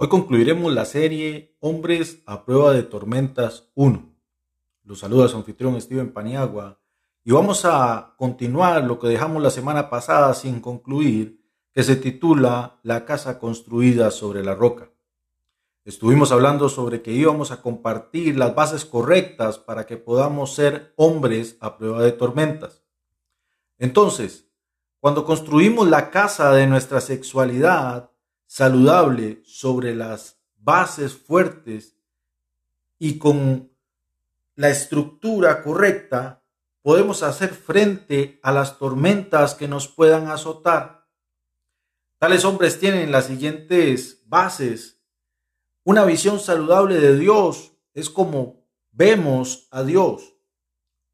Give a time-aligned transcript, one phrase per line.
[0.00, 4.14] Hoy concluiremos la serie Hombres a prueba de tormentas 1.
[4.84, 6.78] Los saluda su anfitrión Steven Paniagua
[7.24, 11.42] y vamos a continuar lo que dejamos la semana pasada sin concluir,
[11.72, 14.92] que se titula La casa construida sobre la roca.
[15.84, 21.56] Estuvimos hablando sobre que íbamos a compartir las bases correctas para que podamos ser hombres
[21.58, 22.84] a prueba de tormentas.
[23.80, 24.48] Entonces,
[25.00, 28.12] cuando construimos la casa de nuestra sexualidad,
[28.48, 31.96] saludable sobre las bases fuertes
[32.98, 33.70] y con
[34.56, 36.42] la estructura correcta,
[36.82, 41.06] podemos hacer frente a las tormentas que nos puedan azotar.
[42.18, 44.98] Tales hombres tienen las siguientes bases.
[45.84, 50.34] Una visión saludable de Dios es como vemos a Dios.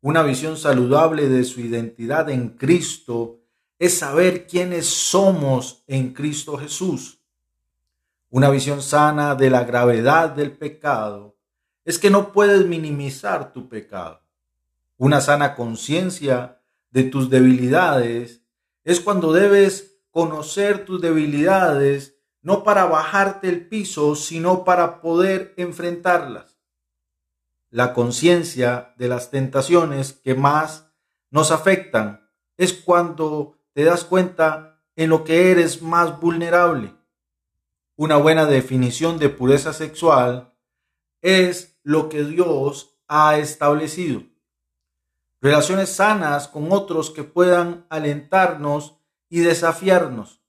[0.01, 3.41] Una visión saludable de su identidad en Cristo
[3.79, 7.24] es saber quiénes somos en Cristo Jesús.
[8.35, 11.39] Una visión sana de la gravedad del pecado
[11.85, 14.23] es que no puedes minimizar tu pecado.
[14.97, 16.61] Una sana conciencia
[16.91, 18.43] de tus debilidades
[18.83, 26.59] es cuando debes conocer tus debilidades no para bajarte el piso, sino para poder enfrentarlas.
[27.71, 30.91] La conciencia de las tentaciones que más
[31.31, 36.97] nos afectan es cuando te das cuenta en lo que eres más vulnerable.
[37.97, 40.53] Una buena definición de pureza sexual
[41.23, 44.25] es lo que Dios ha establecido.
[45.41, 48.97] Relaciones sanas con otros que puedan alentarnos
[49.29, 50.43] y desafiarnos.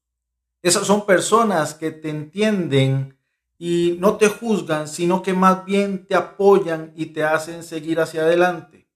[0.64, 3.20] Esas son personas que te entienden
[3.60, 8.22] y no te juzgan, sino que más bien te apoyan y te hacen seguir hacia
[8.22, 8.90] adelante.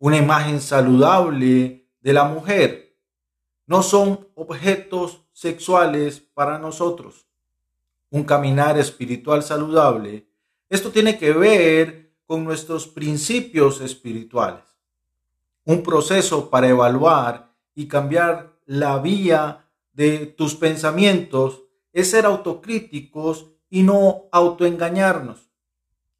[0.00, 2.98] Una imagen saludable de la mujer
[3.66, 7.27] no son objetos sexuales para nosotros
[8.10, 10.28] un caminar espiritual saludable,
[10.68, 14.64] esto tiene que ver con nuestros principios espirituales.
[15.64, 23.82] Un proceso para evaluar y cambiar la vía de tus pensamientos es ser autocríticos y
[23.82, 25.50] no autoengañarnos.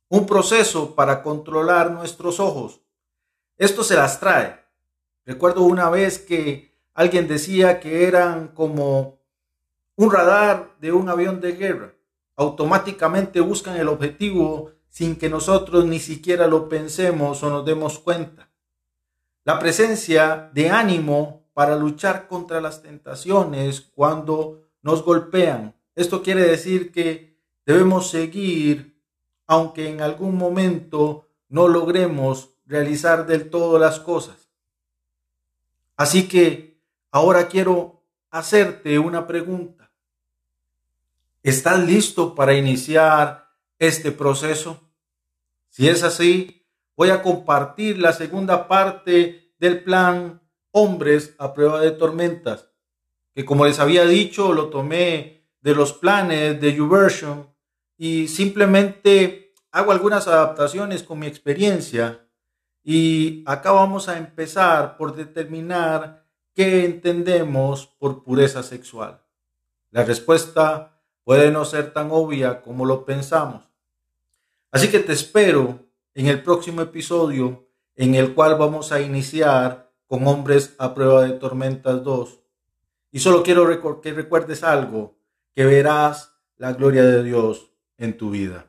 [0.08, 2.80] Un proceso para controlar nuestros ojos.
[3.56, 4.64] Esto se las trae.
[5.26, 9.17] Recuerdo una vez que alguien decía que eran como
[9.98, 11.92] un radar de un avión de guerra.
[12.36, 18.48] Automáticamente buscan el objetivo sin que nosotros ni siquiera lo pensemos o nos demos cuenta.
[19.42, 25.74] La presencia de ánimo para luchar contra las tentaciones cuando nos golpean.
[25.96, 27.36] Esto quiere decir que
[27.66, 29.02] debemos seguir
[29.48, 34.48] aunque en algún momento no logremos realizar del todo las cosas.
[35.96, 36.78] Así que
[37.10, 39.87] ahora quiero hacerte una pregunta.
[41.44, 44.90] ¿Estás listo para iniciar este proceso?
[45.68, 46.66] Si es así,
[46.96, 52.68] voy a compartir la segunda parte del plan Hombres a prueba de tormentas,
[53.34, 57.48] que como les había dicho, lo tomé de los planes de YouVersion
[57.96, 62.28] y simplemente hago algunas adaptaciones con mi experiencia.
[62.82, 69.22] Y acá vamos a empezar por determinar qué entendemos por pureza sexual.
[69.90, 70.97] La respuesta
[71.28, 73.62] puede no ser tan obvia como lo pensamos.
[74.70, 75.80] Así que te espero
[76.14, 81.32] en el próximo episodio en el cual vamos a iniciar con Hombres a prueba de
[81.32, 82.40] tormentas 2.
[83.12, 83.68] Y solo quiero
[84.00, 85.18] que recuerdes algo,
[85.54, 88.64] que verás la gloria de Dios en tu vida.